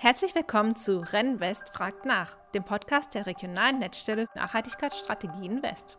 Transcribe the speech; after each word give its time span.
Herzlich 0.00 0.32
willkommen 0.36 0.76
zu 0.76 1.00
Renn 1.00 1.40
West 1.40 1.70
fragt 1.74 2.04
nach, 2.04 2.36
dem 2.54 2.62
Podcast 2.62 3.16
der 3.16 3.26
regionalen 3.26 3.80
Netzstelle 3.80 4.28
Nachhaltigkeitsstrategien 4.36 5.60
West. 5.64 5.98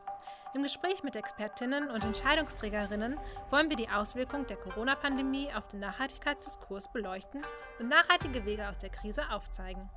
Im 0.53 0.63
Gespräch 0.63 1.03
mit 1.03 1.17
Expertinnen 1.17 1.89
und 1.89 2.05
Entscheidungsträgerinnen 2.05 3.19
wollen 3.49 3.69
wir 3.69 3.75
die 3.75 3.89
Auswirkungen 3.89 4.47
der 4.47 4.55
Corona-Pandemie 4.55 5.49
auf 5.53 5.67
den 5.67 5.81
Nachhaltigkeitsdiskurs 5.81 6.93
beleuchten 6.93 7.41
und 7.79 7.89
nachhaltige 7.89 8.45
Wege 8.45 8.69
aus 8.69 8.77
der 8.77 8.89
Krise 8.89 9.29
aufzeigen. 9.31 9.89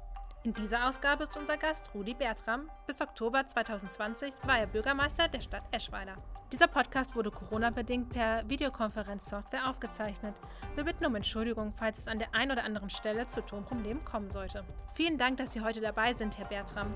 In 0.42 0.52
dieser 0.52 0.88
Ausgabe 0.88 1.22
ist 1.22 1.36
unser 1.36 1.56
Gast 1.56 1.94
Rudi 1.94 2.14
Bertram. 2.14 2.68
Bis 2.88 3.00
Oktober 3.00 3.46
2020 3.46 4.34
war 4.42 4.58
er 4.58 4.66
Bürgermeister 4.66 5.28
der 5.28 5.42
Stadt 5.42 5.62
Eschweiler. 5.70 6.16
Dieser 6.52 6.66
Podcast 6.66 7.16
wurde 7.16 7.30
Corona-bedingt 7.30 8.10
per 8.10 8.46
Videokonferenzsoftware 8.46 9.70
aufgezeichnet. 9.70 10.34
Wir 10.74 10.84
bitten 10.84 11.06
um 11.06 11.14
Entschuldigung, 11.14 11.72
falls 11.74 11.96
es 11.96 12.08
an 12.08 12.18
der 12.18 12.34
einen 12.34 12.50
oder 12.50 12.64
anderen 12.64 12.90
Stelle 12.90 13.26
zu 13.26 13.40
Tonproblemen 13.40 14.04
kommen 14.04 14.30
sollte. 14.30 14.62
Vielen 14.92 15.16
Dank, 15.16 15.38
dass 15.38 15.54
Sie 15.54 15.62
heute 15.62 15.80
dabei 15.80 16.12
sind, 16.12 16.36
Herr 16.36 16.44
Bertram. 16.44 16.88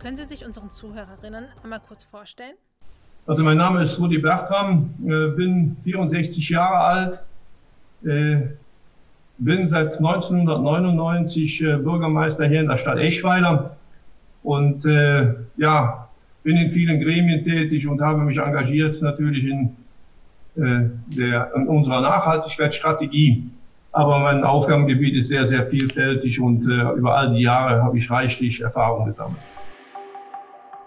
Können 0.00 0.16
Sie 0.16 0.24
sich 0.24 0.44
unseren 0.44 0.68
Zuhörerinnen 0.68 1.44
einmal 1.62 1.78
kurz 1.78 2.02
vorstellen? 2.02 2.56
Also 3.24 3.44
mein 3.44 3.56
Name 3.56 3.84
ist 3.84 4.00
Rudi 4.00 4.18
Bertram, 4.18 4.92
äh, 5.04 5.28
bin 5.36 5.76
64 5.84 6.48
Jahre 6.48 6.76
alt, 6.76 7.20
äh, 8.04 8.48
bin 9.38 9.68
seit 9.68 9.92
1999 9.98 11.62
äh, 11.62 11.76
Bürgermeister 11.76 12.46
hier 12.46 12.62
in 12.62 12.68
der 12.68 12.78
Stadt 12.78 12.98
Eschweiler 12.98 13.76
und 14.42 14.84
ja, 15.56 16.03
bin 16.44 16.58
in 16.58 16.70
vielen 16.70 17.00
Gremien 17.00 17.42
tätig 17.42 17.88
und 17.88 18.00
habe 18.00 18.20
mich 18.20 18.38
engagiert 18.38 19.02
natürlich 19.02 19.44
in, 19.44 19.76
äh, 20.56 20.90
der, 21.06 21.50
in 21.56 21.66
unserer 21.66 22.00
Nachhaltigkeitsstrategie. 22.02 23.50
Aber 23.92 24.18
mein 24.18 24.44
Aufgabengebiet 24.44 25.16
ist 25.16 25.28
sehr, 25.28 25.46
sehr 25.46 25.66
vielfältig 25.66 26.40
und 26.40 26.68
äh, 26.68 26.92
über 26.98 27.16
all 27.16 27.34
die 27.34 27.42
Jahre 27.42 27.82
habe 27.82 27.98
ich 27.98 28.10
reichlich 28.10 28.60
Erfahrung 28.60 29.06
gesammelt. 29.06 29.40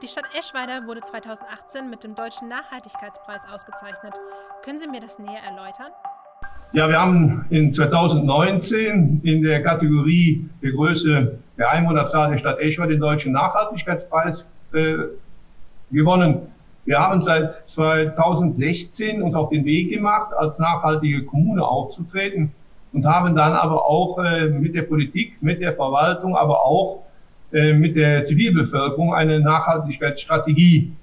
Die 0.04 0.08
Stadt 0.08 0.26
Eschweiler 0.38 0.86
wurde 0.86 1.02
2018 1.02 1.90
mit 1.90 2.04
dem 2.04 2.14
Deutschen 2.14 2.50
Nachhaltigkeitspreis 2.50 3.42
ausgezeichnet. 3.52 4.14
Können 4.64 4.78
Sie 4.78 4.88
mir 4.88 5.02
das 5.02 5.18
näher 5.18 5.42
erläutern? 5.44 5.92
Ja, 6.74 6.88
wir 6.88 7.00
haben 7.00 7.46
in 7.50 7.72
2019 7.72 9.22
in 9.24 9.42
der 9.42 9.64
Kategorie 9.64 10.48
der 10.62 10.72
Größe 10.74 11.40
der 11.58 11.72
Einwohnerzahl 11.72 12.30
der 12.30 12.38
Stadt 12.38 12.60
Eschweiler 12.60 12.92
den 12.92 13.00
Deutschen 13.00 13.32
Nachhaltigkeitspreis 13.32 14.46
äh, 14.74 14.98
gewonnen. 15.92 16.42
Wir 16.86 17.00
haben 17.00 17.22
seit 17.22 17.68
2016 17.68 19.22
uns 19.22 19.36
auf 19.36 19.50
den 19.50 19.66
Weg 19.66 19.90
gemacht, 19.90 20.32
als 20.38 20.58
nachhaltige 20.58 21.24
Kommune 21.26 21.64
aufzutreten 21.64 22.52
und 22.94 23.06
haben 23.06 23.36
dann 23.36 23.54
aber 23.54 23.86
auch 23.86 24.18
äh, 24.20 24.48
mit 24.48 24.74
der 24.74 24.84
Politik, 24.84 25.34
mit 25.42 25.62
der 25.62 25.74
Verwaltung, 25.74 26.36
aber 26.38 26.66
auch 26.66 27.04
äh, 27.52 27.74
mit 27.74 27.96
der 27.96 28.24
Zivilbevölkerung 28.24 29.14
eine 29.14 29.40
Nachhaltigkeitsstrategie 29.40 30.94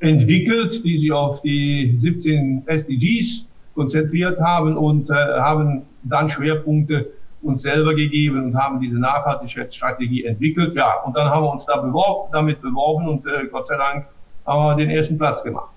entwickelt, 0.00 0.84
die 0.84 0.98
sich 0.98 1.12
auf 1.12 1.42
die 1.42 1.94
17 1.96 2.62
SDGs 2.66 3.46
konzentriert 3.74 4.40
haben 4.40 4.76
und 4.76 5.10
äh, 5.10 5.14
haben 5.14 5.82
dann 6.04 6.28
Schwerpunkte 6.28 7.10
uns 7.42 7.62
selber 7.62 7.94
gegeben 7.94 8.44
und 8.44 8.56
haben 8.56 8.80
diese 8.80 8.98
Nachhaltigkeitsstrategie 8.98 10.24
entwickelt. 10.24 10.74
Ja, 10.76 11.02
und 11.04 11.16
dann 11.16 11.28
haben 11.28 11.44
wir 11.44 11.50
uns 11.52 11.66
da 11.66 11.76
beworben, 11.76 12.30
damit 12.32 12.60
beworben 12.62 13.08
und 13.08 13.26
äh, 13.26 13.46
Gott 13.50 13.66
sei 13.66 13.76
Dank 13.76 14.06
wir 14.46 14.76
den 14.76 14.90
ersten 14.90 15.18
Platz 15.18 15.42
gemacht. 15.42 15.70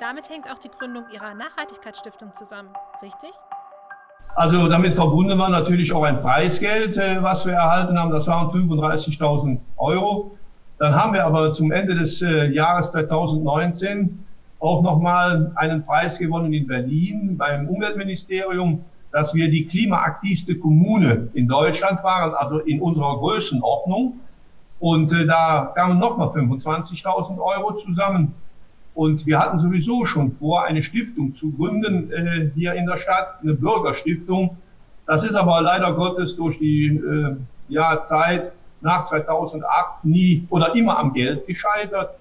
Damit 0.00 0.30
hängt 0.30 0.50
auch 0.50 0.58
die 0.58 0.70
Gründung 0.70 1.04
Ihrer 1.12 1.34
Nachhaltigkeitsstiftung 1.34 2.32
zusammen, 2.32 2.70
richtig? 3.02 3.30
Also 4.34 4.68
damit 4.68 4.94
verbunden 4.94 5.38
war 5.38 5.50
natürlich 5.50 5.92
auch 5.92 6.04
ein 6.04 6.22
Preisgeld, 6.22 6.96
äh, 6.96 7.22
was 7.22 7.44
wir 7.44 7.54
erhalten 7.54 7.98
haben. 7.98 8.10
Das 8.10 8.26
waren 8.26 8.48
35.000 8.48 9.58
Euro. 9.76 10.38
Dann 10.78 10.94
haben 10.94 11.12
wir 11.12 11.26
aber 11.26 11.52
zum 11.52 11.72
Ende 11.72 11.94
des 11.94 12.22
äh, 12.22 12.46
Jahres 12.46 12.92
2019 12.92 14.24
auch 14.60 14.82
nochmal 14.82 15.52
einen 15.56 15.84
Preis 15.84 16.18
gewonnen 16.18 16.52
in 16.52 16.66
Berlin 16.66 17.36
beim 17.36 17.68
Umweltministerium, 17.68 18.84
dass 19.12 19.34
wir 19.34 19.50
die 19.50 19.66
klimaaktivste 19.66 20.56
Kommune 20.58 21.28
in 21.34 21.48
Deutschland 21.48 22.02
waren, 22.04 22.32
also 22.34 22.60
in 22.60 22.80
unserer 22.80 23.18
Größenordnung. 23.18 24.20
Und 24.80 25.12
äh, 25.12 25.26
da 25.26 25.72
kamen 25.76 25.98
nochmal 25.98 26.28
25.000 26.28 27.38
Euro 27.38 27.74
zusammen. 27.84 28.34
Und 28.94 29.24
wir 29.26 29.38
hatten 29.38 29.60
sowieso 29.60 30.04
schon 30.04 30.32
vor, 30.32 30.64
eine 30.64 30.82
Stiftung 30.82 31.34
zu 31.36 31.52
gründen 31.52 32.10
äh, 32.10 32.50
hier 32.54 32.74
in 32.74 32.86
der 32.86 32.96
Stadt, 32.96 33.36
eine 33.42 33.54
Bürgerstiftung. 33.54 34.56
Das 35.06 35.22
ist 35.22 35.34
aber 35.34 35.60
leider 35.60 35.92
Gottes 35.92 36.34
durch 36.34 36.58
die 36.58 36.96
äh, 36.96 37.36
ja, 37.68 38.02
Zeit 38.02 38.52
nach 38.80 39.04
2008 39.04 40.04
nie 40.04 40.46
oder 40.48 40.74
immer 40.74 40.98
am 40.98 41.12
Geld 41.12 41.46
gescheitert. 41.46 42.16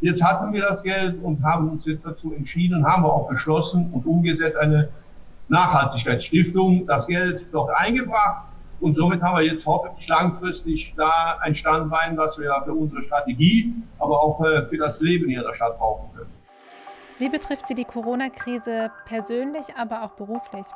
Jetzt 0.00 0.22
hatten 0.22 0.52
wir 0.52 0.62
das 0.62 0.82
Geld 0.82 1.22
und 1.22 1.42
haben 1.42 1.70
uns 1.70 1.86
jetzt 1.86 2.04
dazu 2.04 2.34
entschieden, 2.34 2.86
haben 2.86 3.04
wir 3.04 3.12
auch 3.12 3.28
beschlossen 3.28 3.90
und 3.92 4.04
umgesetzt 4.04 4.56
eine 4.58 4.88
Nachhaltigkeitsstiftung, 5.48 6.86
das 6.86 7.06
Geld 7.06 7.46
dort 7.52 7.70
eingebracht 7.76 8.51
und 8.82 8.94
somit 8.96 9.22
haben 9.22 9.36
wir 9.36 9.44
jetzt 9.44 9.64
hoffentlich 9.64 10.08
langfristig 10.08 10.92
da 10.96 11.38
ein 11.40 11.54
Standbein, 11.54 12.16
was 12.16 12.38
wir 12.38 12.52
für 12.64 12.74
unsere 12.74 13.02
Strategie, 13.02 13.72
aber 14.00 14.20
auch 14.20 14.44
äh, 14.44 14.66
für 14.66 14.76
das 14.76 15.00
Leben 15.00 15.28
hier 15.28 15.40
in 15.40 15.46
der 15.46 15.54
Stadt 15.54 15.78
brauchen 15.78 16.10
können. 16.16 16.30
Wie 17.18 17.28
betrifft 17.28 17.68
Sie 17.68 17.76
die 17.76 17.84
Corona-Krise 17.84 18.90
persönlich, 19.06 19.66
aber 19.78 20.02
auch 20.02 20.12
beruflich? 20.12 20.66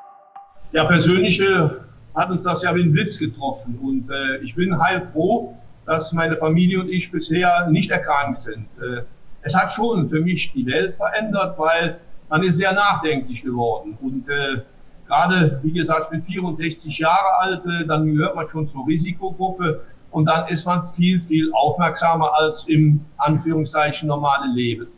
Ja, 0.71 0.84
persönlich 0.84 1.41
äh, 1.41 1.69
hat 2.15 2.31
uns 2.31 2.44
das 2.44 2.62
ja 2.62 2.75
wie 2.77 2.83
ein 2.83 2.93
Blitz 2.93 3.19
getroffen 3.19 3.78
und 3.83 4.09
äh, 4.09 4.38
ich 4.38 4.55
bin 4.55 4.81
heilfroh, 4.81 5.56
dass 5.84 6.12
meine 6.12 6.37
Familie 6.37 6.81
und 6.81 6.88
ich 6.88 7.11
bisher 7.11 7.69
nicht 7.69 7.91
erkrankt 7.91 8.38
sind. 8.38 8.69
Äh, 8.81 9.03
es 9.43 9.55
hat 9.56 9.73
schon 9.73 10.09
für 10.09 10.21
mich 10.21 10.53
die 10.53 10.67
Welt 10.67 10.94
verändert, 10.94 11.59
weil 11.59 11.99
man 12.28 12.44
ist 12.44 12.56
sehr 12.56 12.73
nachdenklich 12.73 13.43
geworden. 13.43 13.99
Und 14.00 14.28
äh, 14.28 14.62
gerade, 15.06 15.61
wie 15.62 15.72
gesagt, 15.72 16.11
bin 16.11 16.22
64 16.22 16.99
Jahre 16.99 17.39
alt, 17.41 17.62
äh, 17.67 17.87
dann 17.87 18.06
gehört 18.06 18.37
man 18.37 18.49
schon 18.49 18.69
zur 18.69 18.87
Risikogruppe 18.87 19.83
und 20.11 20.27
dann 20.27 20.49
ist 20.49 20.67
man 20.67 20.89
viel, 20.89 21.21
viel 21.21 21.53
aufmerksamer 21.53 22.34
als 22.34 22.67
im 22.69 23.05
Anführungszeichen 23.19 24.09
normale 24.09 24.53
Leben. 24.53 24.89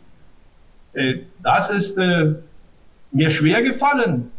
Äh, 0.93 1.19
das 1.43 1.69
ist 1.69 1.97
äh, 1.97 2.35
mir 3.11 3.31
schwer 3.31 3.61
gefallen, 3.61 4.31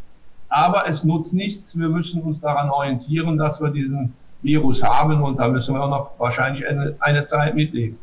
aber 0.49 0.89
es 0.89 1.05
nutzt 1.05 1.33
nichts. 1.33 1.79
Wir 1.79 1.89
müssen 1.89 2.23
uns 2.23 2.41
daran 2.41 2.71
orientieren, 2.71 3.39
dass 3.39 3.61
wir 3.61 3.71
diesen 3.71 4.15
Virus 4.43 4.83
haben 4.83 5.23
und 5.23 5.39
da 5.39 5.49
müssen 5.49 5.75
wir 5.75 5.83
auch 5.83 5.91
noch 5.91 6.11
wahrscheinlich 6.19 6.67
eine, 6.67 6.97
eine 7.01 7.25
Zeit 7.27 7.55
mitleben. 7.55 7.99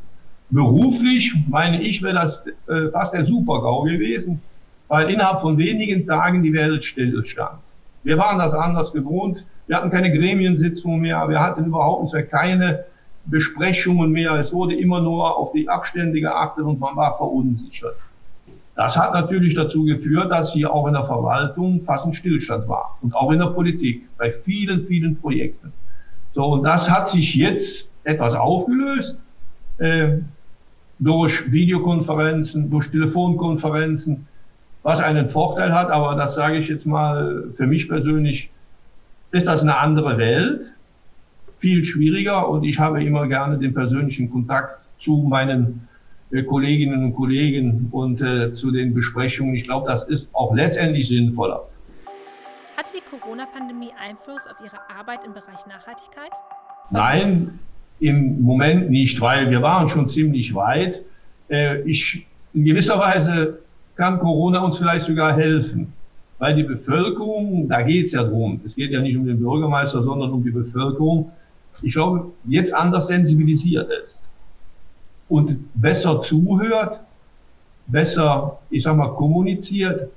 Beruflich, 0.50 1.34
meine 1.50 1.82
ich, 1.82 2.02
wäre 2.02 2.14
das 2.14 2.46
fast 2.94 3.14
der 3.14 3.26
Super-GAU 3.26 3.84
gewesen, 3.84 4.42
weil 4.88 5.10
innerhalb 5.10 5.42
von 5.42 5.58
wenigen 5.58 6.06
Tagen 6.08 6.44
die 6.44 6.54
Welt 6.54 6.84
stillstand. 6.84 7.60
Wir 8.04 8.18
waren 8.18 8.40
das 8.40 8.54
anders 8.54 8.94
gewohnt. 8.94 9.46
Wir 9.68 9.78
hatten 9.78 9.90
keine 9.90 10.12
Gremiensitzungen 10.12 11.02
mehr. 11.02 11.28
Wir 11.28 11.40
hatten 11.40 11.66
überhaupt 11.66 12.14
keine 12.30 12.86
Besprechungen 13.26 14.12
mehr. 14.12 14.34
Es 14.36 14.54
wurde 14.54 14.76
immer 14.76 15.02
nur 15.02 15.38
auf 15.38 15.52
die 15.52 15.68
Abstände 15.68 16.22
geachtet 16.22 16.64
und 16.64 16.80
man 16.80 16.96
war 16.96 17.18
verunsichert. 17.18 17.96
Das 18.76 18.96
hat 18.96 19.14
natürlich 19.14 19.56
dazu 19.56 19.84
geführt, 19.86 20.32
dass 20.32 20.54
hier 20.54 20.72
auch 20.72 20.88
in 20.88 20.94
der 20.94 21.04
Verwaltung 21.04 21.82
fast 21.82 22.06
ein 22.06 22.14
Stillstand 22.14 22.68
war 22.70 22.98
und 23.02 23.16
auch 23.16 23.32
in 23.32 23.40
der 23.40 23.48
Politik 23.48 24.08
bei 24.18 24.32
vielen, 24.32 24.86
vielen 24.86 25.20
Projekten. 25.20 25.74
So, 26.34 26.46
und 26.46 26.64
das 26.64 26.90
hat 26.90 27.10
sich 27.10 27.36
jetzt 27.36 27.90
etwas 28.04 28.36
aufgelöst. 28.36 29.20
Äh, 29.80 30.20
durch 31.00 31.52
Videokonferenzen, 31.52 32.70
durch 32.70 32.90
Telefonkonferenzen, 32.90 34.28
was 34.84 35.02
einen 35.02 35.30
Vorteil 35.30 35.74
hat, 35.74 35.90
aber 35.90 36.16
das 36.16 36.36
sage 36.36 36.58
ich 36.58 36.68
jetzt 36.68 36.86
mal 36.86 37.46
für 37.56 37.68
mich 37.68 37.88
persönlich, 37.90 38.50
ist 39.32 39.48
das 39.48 39.62
eine 39.62 39.78
andere 39.78 40.18
Welt, 40.18 40.72
viel 41.60 41.84
schwieriger 41.84 42.48
und 42.48 42.64
ich 42.64 42.80
habe 42.80 43.04
immer 43.04 43.28
gerne 43.28 43.58
den 43.58 43.74
persönlichen 43.74 44.30
Kontakt 44.32 44.80
zu 45.00 45.26
meinen 45.28 45.88
äh, 46.32 46.44
Kolleginnen 46.44 47.06
und 47.06 47.16
Kollegen 47.16 47.88
und 47.92 48.22
äh, 48.22 48.54
zu 48.54 48.72
den 48.72 48.94
Besprechungen. 48.94 49.56
Ich 49.56 49.64
glaube, 49.64 49.88
das 49.88 50.04
ist 50.04 50.30
auch 50.34 50.54
letztendlich 50.54 51.08
sinnvoller. 51.08 51.64
Hatte 52.76 52.92
die 52.96 53.18
Corona-Pandemie 53.18 53.92
Einfluss 54.00 54.46
auf 54.48 54.58
Ihre 54.64 54.78
Arbeit 54.98 55.26
im 55.26 55.34
Bereich 55.34 55.66
Nachhaltigkeit? 55.68 56.32
Nein, 56.92 57.60
im 58.00 58.42
Moment 58.42 58.90
nicht, 58.90 59.20
weil 59.20 59.50
wir 59.50 59.62
waren 59.62 59.90
schon 59.90 60.08
ziemlich 60.10 60.54
weit. 60.54 61.02
Äh, 61.50 61.82
ich, 61.82 62.28
in 62.54 62.66
gewisser 62.66 63.00
Weise 63.00 63.60
kann 63.98 64.20
Corona 64.20 64.60
uns 64.62 64.78
vielleicht 64.78 65.08
sogar 65.08 65.34
helfen, 65.34 65.94
weil 66.38 66.56
die 66.56 66.64
Bevölkerung, 66.64 67.68
da 67.68 67.82
geht 67.82 68.06
es 68.06 68.12
ja 68.12 68.24
drum, 68.24 68.62
es 68.66 68.76
geht 68.76 68.92
ja 68.92 69.02
nicht 69.02 69.18
um 69.18 69.26
den 69.26 69.40
Bürgermeister, 69.40 70.04
sondern 70.04 70.32
um 70.32 70.44
die 70.44 70.52
Bevölkerung, 70.52 71.32
ich 71.82 71.94
glaube, 71.94 72.32
jetzt 72.46 72.74
anders 72.74 73.08
sensibilisiert 73.08 73.90
ist 74.04 74.24
und 75.30 75.58
besser 75.74 76.22
zuhört, 76.22 77.00
besser, 77.88 78.60
ich 78.70 78.84
sag 78.84 78.96
mal, 78.98 79.10
kommuniziert. 79.10 80.12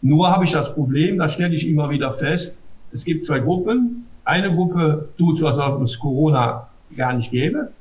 Nur 0.00 0.30
habe 0.30 0.44
ich 0.44 0.52
das 0.52 0.72
Problem, 0.74 1.18
das 1.18 1.32
stelle 1.32 1.54
ich 1.54 1.68
immer 1.68 1.90
wieder 1.90 2.14
fest, 2.14 2.54
es 2.92 3.04
gibt 3.04 3.24
zwei 3.24 3.40
Gruppen, 3.40 4.06
Eine 4.24 4.54
Gruppe 4.54 5.08
tut 5.16 5.38
so, 5.38 5.46
als 5.46 5.58
ob 5.58 5.82
es 5.82 5.98
Corona 5.98 6.68
gar 6.94 7.14
nicht 7.14 7.30
gäbe. 7.30 7.72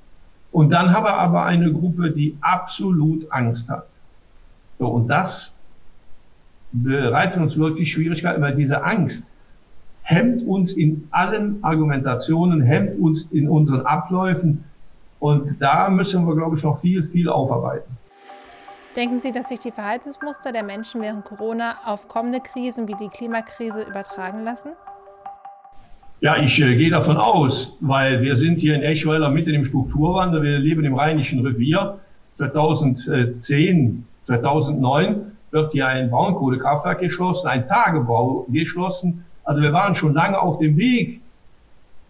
Und 0.53 0.69
dann 0.69 0.93
haben 0.93 1.05
wir 1.05 1.13
aber 1.13 1.43
eine 1.43 1.71
Gruppe, 1.73 2.11
die 2.11 2.37
absolut 2.39 3.29
Angst 3.31 3.67
hat. 3.69 3.85
So, 4.79 4.87
und 4.87 5.07
das 5.07 5.53
bereitet 6.71 7.41
uns 7.41 7.57
wirklich 7.57 7.91
Schwierigkeiten, 7.91 8.41
weil 8.41 8.55
diese 8.55 8.83
Angst 8.83 9.29
hemmt 10.03 10.47
uns 10.47 10.73
in 10.73 11.07
allen 11.11 11.63
Argumentationen, 11.63 12.61
hemmt 12.61 12.99
uns 12.99 13.23
in 13.31 13.49
unseren 13.49 13.85
Abläufen. 13.85 14.63
Und 15.19 15.57
da 15.59 15.89
müssen 15.89 16.25
wir, 16.25 16.35
glaube 16.35 16.55
ich, 16.55 16.63
noch 16.63 16.79
viel, 16.79 17.03
viel 17.03 17.27
aufarbeiten. 17.27 17.97
Denken 18.95 19.19
Sie, 19.19 19.31
dass 19.31 19.49
sich 19.49 19.59
die 19.59 19.71
Verhaltensmuster 19.71 20.51
der 20.51 20.63
Menschen 20.63 21.01
während 21.01 21.23
Corona 21.23 21.77
auf 21.85 22.07
kommende 22.07 22.39
Krisen 22.39 22.87
wie 22.87 22.95
die 22.99 23.09
Klimakrise 23.09 23.83
übertragen 23.83 24.43
lassen? 24.43 24.71
Ja, 26.19 26.37
ich 26.37 26.59
äh, 26.59 26.75
gehe 26.77 26.89
davon 26.89 27.17
aus, 27.17 27.77
weil 27.79 28.23
wir 28.23 28.37
sind 28.37 28.55
hier 28.55 28.73
in 28.73 28.81
Eschweiler 28.81 29.29
mitten 29.29 29.53
im 29.53 29.65
Strukturwandel. 29.65 30.41
Wir 30.41 30.57
leben 30.57 30.83
im 30.83 30.95
Rheinischen 30.95 31.45
Revier. 31.45 31.99
2010, 32.37 34.06
2009 34.27 35.31
wird 35.51 35.71
hier 35.71 35.87
ein 35.87 36.09
Braunkohlekraftwerk 36.09 36.99
geschlossen, 36.99 37.47
ein 37.47 37.67
Tagebau 37.67 38.45
geschlossen. 38.49 39.25
Also 39.43 39.61
wir 39.61 39.73
waren 39.73 39.95
schon 39.95 40.13
lange 40.13 40.39
auf 40.39 40.59
dem 40.59 40.77
Weg 40.77 41.21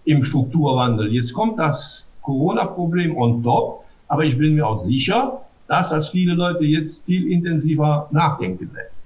im 0.05 0.23
Strukturwandel. 0.23 1.13
Jetzt 1.13 1.33
kommt 1.33 1.59
das 1.59 2.05
Corona-Problem 2.21 3.15
on 3.15 3.43
top. 3.43 3.83
Aber 4.07 4.25
ich 4.25 4.37
bin 4.37 4.55
mir 4.55 4.65
auch 4.67 4.77
sicher, 4.77 5.41
dass 5.67 5.89
das 5.89 6.09
viele 6.09 6.33
Leute 6.33 6.63
jetzt 6.63 7.05
viel 7.05 7.31
intensiver 7.31 8.07
nachdenken 8.11 8.71
lässt. 8.73 9.05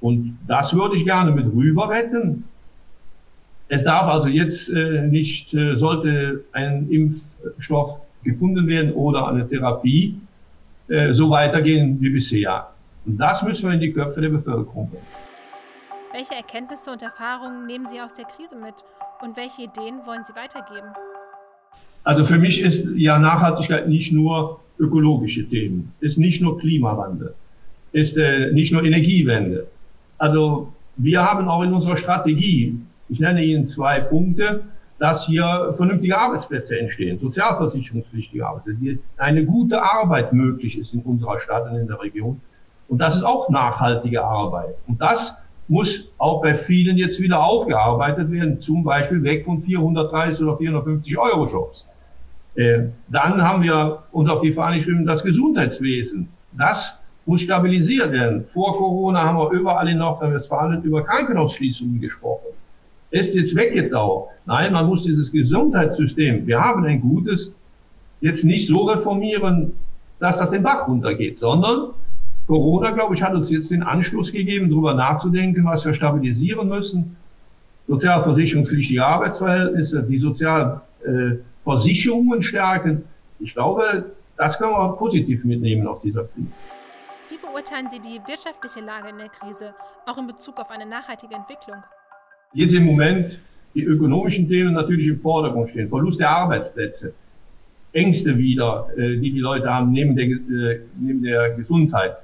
Und 0.00 0.38
das 0.46 0.72
würde 0.72 0.96
ich 0.96 1.04
gerne 1.04 1.32
mit 1.32 1.46
rüber 1.52 1.88
retten. 1.90 2.44
Es 3.68 3.82
darf 3.82 4.04
also 4.04 4.28
jetzt 4.28 4.70
äh, 4.70 5.02
nicht, 5.08 5.52
äh, 5.52 5.74
sollte 5.74 6.44
ein 6.52 6.88
Impfstoff 6.88 7.98
gefunden 8.22 8.66
werden 8.68 8.92
oder 8.92 9.26
eine 9.26 9.48
Therapie, 9.48 10.20
äh, 10.88 11.12
so 11.12 11.30
weitergehen 11.30 12.00
wie 12.00 12.10
bisher. 12.10 12.68
Und 13.04 13.18
das 13.18 13.42
müssen 13.42 13.68
wir 13.68 13.74
in 13.74 13.80
die 13.80 13.92
Köpfe 13.92 14.20
der 14.20 14.30
Bevölkerung 14.30 14.90
bringen. 14.90 15.06
Welche 16.12 16.34
Erkenntnisse 16.34 16.90
und 16.90 17.02
Erfahrungen 17.02 17.66
nehmen 17.66 17.86
Sie 17.86 18.00
aus 18.00 18.14
der 18.14 18.24
Krise 18.24 18.56
mit 18.56 18.74
und 19.22 19.36
welche 19.36 19.62
Ideen 19.62 20.00
wollen 20.06 20.24
Sie 20.24 20.34
weitergeben? 20.34 20.88
Also 22.04 22.24
für 22.24 22.38
mich 22.38 22.60
ist 22.60 22.86
ja 22.94 23.18
Nachhaltigkeit 23.18 23.88
nicht 23.88 24.12
nur 24.12 24.60
ökologische 24.78 25.48
Themen, 25.48 25.92
ist 26.00 26.18
nicht 26.18 26.40
nur 26.40 26.58
Klimawandel, 26.58 27.34
ist 27.92 28.16
äh, 28.16 28.52
nicht 28.52 28.72
nur 28.72 28.84
Energiewende. 28.84 29.66
Also 30.18 30.72
wir 30.96 31.22
haben 31.22 31.48
auch 31.48 31.62
in 31.62 31.72
unserer 31.72 31.96
Strategie 31.96 32.80
ich 33.08 33.20
nenne 33.20 33.44
Ihnen 33.44 33.66
zwei 33.66 34.00
Punkte, 34.00 34.64
dass 34.98 35.26
hier 35.26 35.74
vernünftige 35.76 36.16
Arbeitsplätze 36.16 36.78
entstehen, 36.78 37.18
sozialversicherungspflichtige 37.18 38.46
Arbeit, 38.46 38.64
eine 39.18 39.44
gute 39.44 39.82
Arbeit 39.82 40.32
möglich 40.32 40.78
ist 40.78 40.94
in 40.94 41.02
unserer 41.02 41.38
Stadt 41.38 41.70
und 41.70 41.76
in 41.76 41.86
der 41.86 42.00
Region. 42.00 42.40
Und 42.88 42.98
das 42.98 43.16
ist 43.16 43.24
auch 43.24 43.48
nachhaltige 43.50 44.24
Arbeit. 44.24 44.76
Und 44.86 45.00
das 45.00 45.36
muss 45.68 46.08
auch 46.18 46.40
bei 46.40 46.54
vielen 46.54 46.96
jetzt 46.96 47.20
wieder 47.20 47.44
aufgearbeitet 47.44 48.30
werden, 48.30 48.60
zum 48.60 48.84
Beispiel 48.84 49.22
weg 49.22 49.44
von 49.44 49.60
430 49.60 50.44
oder 50.44 50.56
450 50.56 51.18
Euro 51.18 51.46
Jobs. 51.46 51.88
Äh, 52.54 52.84
dann 53.08 53.42
haben 53.42 53.62
wir 53.62 54.04
uns 54.12 54.30
auf 54.30 54.40
die 54.40 54.52
Fahne 54.52 54.76
geschrieben, 54.76 55.04
das 55.04 55.22
Gesundheitswesen. 55.22 56.28
Das 56.56 56.98
muss 57.26 57.42
stabilisiert 57.42 58.12
werden. 58.12 58.46
Vor 58.46 58.78
Corona 58.78 59.24
haben 59.24 59.36
wir 59.36 59.50
überall 59.50 59.88
in 59.88 59.98
Nordrhein-Westfalen 59.98 60.82
über 60.84 61.02
Krankenhausschließungen 61.02 62.00
gesprochen 62.00 62.54
ist 63.16 63.34
jetzt 63.34 63.56
weggetaucht. 63.56 64.30
Nein, 64.46 64.72
man 64.72 64.86
muss 64.86 65.02
dieses 65.02 65.32
Gesundheitssystem, 65.32 66.46
wir 66.46 66.60
haben 66.60 66.84
ein 66.84 67.00
gutes, 67.00 67.52
jetzt 68.20 68.44
nicht 68.44 68.68
so 68.68 68.84
reformieren, 68.84 69.72
dass 70.18 70.38
das 70.38 70.50
den 70.50 70.62
Bach 70.62 70.88
runtergeht, 70.88 71.38
sondern 71.38 71.90
Corona, 72.46 72.92
glaube 72.92 73.14
ich, 73.14 73.22
hat 73.22 73.34
uns 73.34 73.50
jetzt 73.50 73.70
den 73.70 73.82
Anschluss 73.82 74.32
gegeben, 74.32 74.70
darüber 74.70 74.94
nachzudenken, 74.94 75.64
was 75.64 75.84
wir 75.84 75.92
stabilisieren 75.94 76.68
müssen. 76.68 77.16
Sozialversicherungspflichtige 77.88 79.04
Arbeitsverhältnisse, 79.04 80.04
die 80.04 80.18
Sozialversicherungen 80.18 82.42
stärken. 82.42 83.04
Ich 83.40 83.54
glaube, 83.54 84.12
das 84.36 84.58
können 84.58 84.72
wir 84.72 84.96
positiv 84.96 85.44
mitnehmen 85.44 85.86
aus 85.86 86.02
dieser 86.02 86.24
Krise. 86.24 86.48
Wie 87.28 87.38
beurteilen 87.38 87.88
Sie 87.90 88.00
die 88.00 88.20
wirtschaftliche 88.26 88.80
Lage 88.80 89.08
in 89.08 89.18
der 89.18 89.28
Krise, 89.28 89.74
auch 90.06 90.18
in 90.18 90.26
Bezug 90.26 90.58
auf 90.58 90.70
eine 90.70 90.86
nachhaltige 90.86 91.34
Entwicklung? 91.34 91.82
Jetzt 92.56 92.74
im 92.74 92.84
Moment 92.84 93.38
die 93.74 93.84
ökonomischen 93.84 94.48
Themen 94.48 94.72
natürlich 94.72 95.06
im 95.06 95.20
Vordergrund 95.20 95.68
stehen. 95.68 95.88
Verlust 95.88 96.18
der 96.18 96.30
Arbeitsplätze, 96.30 97.12
Ängste 97.92 98.36
wieder, 98.38 98.88
äh, 98.96 99.18
die 99.18 99.30
die 99.30 99.40
Leute 99.40 99.72
haben 99.72 99.92
neben 99.92 100.16
der, 100.16 100.26
äh, 100.26 100.80
neben 100.98 101.22
der 101.22 101.50
Gesundheit. 101.50 102.16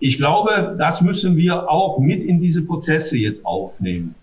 Ich 0.00 0.18
glaube, 0.18 0.76
das 0.78 1.00
müssen 1.00 1.36
wir 1.36 1.70
auch 1.70 1.98
mit 1.98 2.22
in 2.22 2.40
diese 2.40 2.62
Prozesse 2.62 3.16
jetzt 3.16 3.44
aufnehmen 3.46 4.14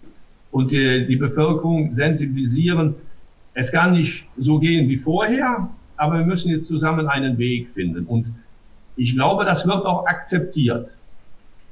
und 0.52 0.72
äh, 0.74 1.06
die 1.06 1.16
Bevölkerung 1.16 1.94
sensibilisieren. 1.94 2.96
Es 3.54 3.72
kann 3.72 3.94
nicht 3.94 4.26
so 4.38 4.60
gehen 4.60 4.90
wie 4.90 4.98
vorher, 4.98 5.70
aber 5.98 6.20
wir 6.20 6.26
müssen 6.26 6.52
jetzt 6.52 6.68
zusammen 6.68 7.08
einen 7.08 7.38
Weg 7.38 7.70
finden. 7.74 8.06
Und 8.06 8.28
ich 8.98 9.16
glaube, 9.16 9.46
das 9.46 9.66
wird 9.66 9.86
auch 9.86 10.06
akzeptiert. 10.06 10.90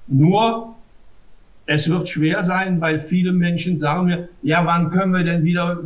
Nur 0.07 0.75
es 1.65 1.89
wird 1.89 2.09
schwer 2.09 2.43
sein, 2.43 2.81
weil 2.81 2.99
viele 2.99 3.31
Menschen 3.31 3.79
sagen 3.79 4.05
mir, 4.05 4.29
ja, 4.41 4.65
wann 4.65 4.91
können 4.91 5.13
wir 5.13 5.23
denn 5.23 5.43
wieder 5.43 5.79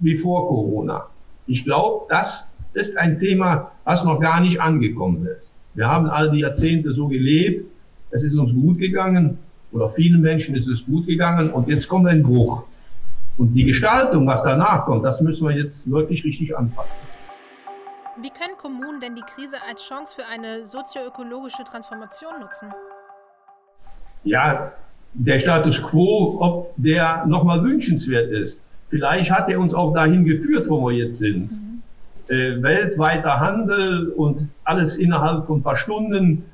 wie 0.00 0.16
vor 0.16 0.48
Corona? 0.48 1.06
Ich 1.46 1.64
glaube, 1.64 2.06
das 2.08 2.50
ist 2.74 2.96
ein 2.98 3.18
Thema, 3.18 3.70
was 3.84 4.04
noch 4.04 4.20
gar 4.20 4.40
nicht 4.40 4.60
angekommen 4.60 5.26
ist. 5.26 5.54
Wir 5.74 5.88
haben 5.88 6.06
all 6.06 6.30
die 6.30 6.40
Jahrzehnte 6.40 6.92
so 6.92 7.08
gelebt, 7.08 7.64
es 8.10 8.22
ist 8.22 8.36
uns 8.36 8.52
gut 8.52 8.78
gegangen 8.78 9.38
oder 9.72 9.90
vielen 9.90 10.20
Menschen 10.20 10.54
ist 10.54 10.68
es 10.68 10.84
gut 10.84 11.06
gegangen 11.06 11.50
und 11.50 11.68
jetzt 11.68 11.88
kommt 11.88 12.06
ein 12.06 12.22
Bruch. 12.22 12.62
Und 13.36 13.54
die 13.54 13.64
Gestaltung, 13.64 14.26
was 14.26 14.44
danach 14.44 14.84
kommt, 14.84 15.04
das 15.04 15.20
müssen 15.20 15.48
wir 15.48 15.56
jetzt 15.56 15.90
wirklich 15.90 16.24
richtig 16.24 16.56
anpacken. 16.56 16.92
Wie 18.20 18.30
können 18.30 18.56
Kommunen 18.56 19.00
denn 19.00 19.16
die 19.16 19.22
Krise 19.22 19.56
als 19.68 19.82
Chance 19.82 20.14
für 20.14 20.26
eine 20.26 20.62
sozioökologische 20.62 21.64
Transformation 21.64 22.38
nutzen? 22.40 22.68
Ja, 24.22 24.72
der 25.14 25.38
Status 25.38 25.82
quo, 25.82 26.36
ob 26.40 26.74
der 26.76 27.24
nochmal 27.26 27.62
wünschenswert 27.62 28.30
ist. 28.30 28.62
Vielleicht 28.90 29.30
hat 29.30 29.48
er 29.48 29.60
uns 29.60 29.74
auch 29.74 29.94
dahin 29.94 30.24
geführt, 30.24 30.68
wo 30.68 30.88
wir 30.88 30.96
jetzt 30.96 31.18
sind. 31.18 31.50
Mhm. 31.50 31.82
Äh, 32.28 32.62
weltweiter 32.62 33.38
Handel 33.38 34.08
und 34.08 34.48
alles 34.64 34.96
innerhalb 34.96 35.46
von 35.46 35.58
ein 35.58 35.62
paar 35.62 35.76
Stunden. 35.76 36.44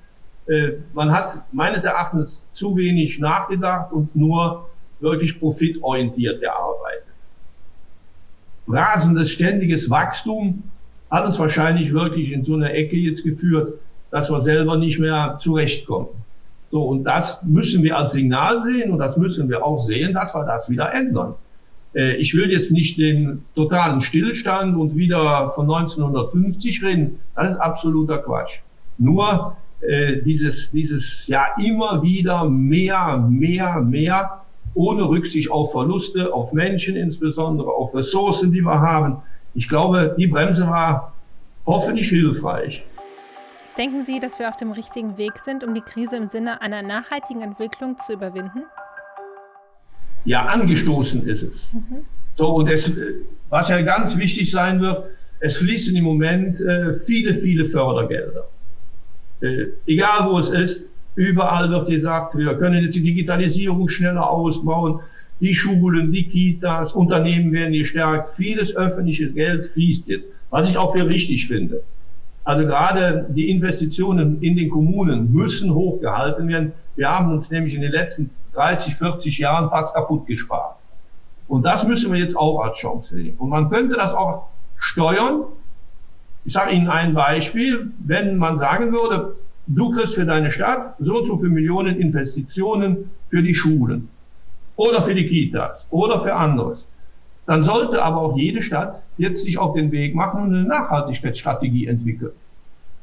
Äh, 0.47 0.73
man 0.95 1.11
hat 1.13 1.43
meines 1.53 1.85
Erachtens 1.85 2.47
zu 2.53 2.77
wenig 2.77 3.19
nachgedacht 3.19 3.93
und 3.93 4.15
nur 4.15 4.69
wirklich 5.01 5.39
profitorientiert 5.39 6.41
gearbeitet. 6.41 7.05
Rasendes, 8.69 9.31
ständiges 9.31 9.89
Wachstum 9.91 10.63
hat 11.11 11.25
uns 11.25 11.39
wahrscheinlich 11.39 11.93
wirklich 11.93 12.33
in 12.33 12.45
so 12.45 12.55
eine 12.55 12.73
Ecke 12.73 12.97
jetzt 12.97 13.25
geführt, 13.25 13.75
dass 14.11 14.31
wir 14.31 14.41
selber 14.41 14.77
nicht 14.77 14.99
mehr 14.99 15.39
zurechtkommen. 15.41 16.09
So, 16.71 16.83
und 16.83 17.05
das 17.05 17.43
müssen 17.43 17.83
wir 17.83 17.97
als 17.97 18.13
Signal 18.13 18.63
sehen 18.63 18.93
und 18.93 18.99
das 18.99 19.17
müssen 19.17 19.49
wir 19.49 19.65
auch 19.65 19.81
sehen, 19.81 20.15
dass 20.15 20.35
wir 20.35 20.45
das 20.45 20.71
wieder 20.71 20.93
ändern. 20.95 21.35
Äh, 21.95 22.17
ich 22.17 22.35
will 22.35 22.51
jetzt 22.51 22.71
nicht 22.71 22.97
den 22.97 23.45
totalen 23.55 24.01
Stillstand 24.01 24.77
und 24.77 24.97
wieder 24.97 25.51
von 25.55 25.65
1950 25.65 26.83
reden. 26.83 27.19
Das 27.35 27.53
ist 27.53 27.57
absoluter 27.57 28.19
Quatsch. 28.19 28.61
Nur 28.99 29.57
äh, 29.81 30.23
dieses, 30.23 30.71
dieses 30.71 31.27
ja 31.27 31.47
immer 31.59 32.03
wieder 32.03 32.49
mehr, 32.49 33.17
mehr, 33.29 33.81
mehr, 33.81 34.43
ohne 34.75 35.09
Rücksicht 35.09 35.51
auf 35.51 35.73
Verluste, 35.73 36.33
auf 36.33 36.53
Menschen 36.53 36.95
insbesondere, 36.97 37.69
auf 37.69 37.93
Ressourcen, 37.95 38.53
die 38.53 38.61
wir 38.61 38.81
haben. 38.81 39.17
Ich 39.55 39.69
glaube, 39.69 40.15
die 40.17 40.29
Bremse 40.29 40.69
war 40.69 41.13
hoffentlich 41.67 42.09
hilfreich. 42.09 42.85
Denken 43.79 44.05
Sie, 44.05 44.19
dass 44.19 44.39
wir 44.39 44.49
auf 44.49 44.57
dem 44.57 44.73
richtigen 44.73 45.17
Weg 45.17 45.39
sind, 45.39 45.63
um 45.63 45.75
die 45.75 45.81
Krise 45.81 46.17
im 46.17 46.29
Sinne 46.29 46.61
einer 46.61 46.83
nachhaltigen 46.83 47.41
Entwicklung 47.41 47.97
zu 47.99 48.15
überwinden? 48.15 48.65
Ja, 50.25 50.47
angestoßen 50.47 51.27
ist 51.27 51.43
es. 51.43 51.73
Mhm. 51.73 52.05
So, 52.37 52.49
und 52.49 52.69
es, 52.69 52.93
was 53.49 53.69
ja 53.69 53.81
ganz 53.83 54.17
wichtig 54.17 54.51
sein 54.51 54.81
wird, 54.81 55.05
es 55.41 55.57
fließen 55.57 55.95
im 55.97 56.05
Moment 56.05 56.61
äh, 56.61 56.95
viele, 57.07 57.35
viele 57.37 57.65
Fördergelder. 57.67 58.49
Äh, 59.41 59.67
egal 59.87 60.29
wo 60.31 60.39
es 60.39 60.51
ist, 60.51 60.83
überall 61.15 61.71
wird 61.71 61.89
gesagt, 61.89 62.37
wir 62.37 62.55
können 62.55 62.85
jetzt 62.85 62.97
die 62.97 63.03
Digitalisierung 63.03 63.89
schneller 63.89 64.29
ausbauen, 64.29 65.01
die 65.41 65.55
Schulen, 65.55 66.13
die 66.13 66.25
Kitas, 66.25 66.93
Unternehmen 66.93 67.53
werden 67.53 67.73
gestärkt, 67.73 68.37
vieles 68.37 68.77
öffentliches 68.77 69.33
Geld 69.35 69.65
fließt 69.67 70.09
jetzt, 70.09 70.29
was 70.51 70.69
ich 70.69 70.77
auch 70.77 70.95
für 70.95 71.09
richtig 71.09 71.47
finde. 71.47 71.83
Also 72.45 72.65
gerade 72.65 73.27
die 73.31 73.51
Investitionen 73.51 74.43
in 74.43 74.57
den 74.57 74.71
Kommunen 74.71 75.33
müssen 75.33 75.75
hochgehalten 75.75 76.49
werden. 76.49 76.73
Wir 76.97 77.11
haben 77.11 77.33
uns 77.33 77.51
nämlich 77.51 77.75
in 77.75 77.83
den 77.83 77.93
letzten 77.93 78.31
30, 78.55 78.97
40 78.97 79.39
Jahren 79.39 79.69
fast 79.71 79.95
kaputt 79.95 80.27
gespart. 80.27 80.77
Und 81.49 81.65
das 81.65 81.85
müssen 81.85 82.13
wir 82.13 82.19
jetzt 82.19 82.37
auch 82.37 82.61
als 82.61 82.79
Chance 82.79 83.15
sehen. 83.15 83.37
Und 83.39 83.51
man 83.51 83.71
könnte 83.71 83.95
das 83.95 84.15
auch 84.15 84.47
steuern. 84.77 85.43
Ich 86.45 86.53
sage 86.53 86.73
Ihnen 86.73 86.89
ein 86.89 87.15
Beispiel. 87.15 87.93
Wenn 87.99 88.39
man 88.39 88.59
sagen 88.59 88.93
würde, 88.93 89.37
du 89.67 89.91
kriegst 89.91 90.15
für 90.15 90.25
deine 90.25 90.51
Stadt 90.51 90.95
so 90.99 91.19
und 91.19 91.27
so 91.27 91.37
viele 91.39 91.51
Millionen 91.51 92.01
Investitionen 92.01 93.11
für 93.29 93.43
die 93.43 93.55
Schulen 93.55 94.09
oder 94.77 95.03
für 95.03 95.15
die 95.15 95.27
Kitas 95.29 95.87
oder 95.91 96.23
für 96.23 96.35
anderes, 96.35 96.89
dann 97.51 97.65
sollte 97.65 98.05
aber 98.05 98.19
auch 98.19 98.37
jede 98.37 98.63
Stadt 98.63 99.03
jetzt 99.19 99.43
sich 99.43 99.59
auf 99.59 99.75
den 99.75 99.91
Weg 99.91 100.15
machen 100.15 100.41
und 100.41 100.55
eine 100.55 100.63
Nachhaltigkeitsstrategie 100.63 101.89
entwickeln 101.89 102.31